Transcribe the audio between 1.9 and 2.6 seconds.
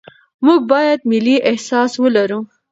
ولرو.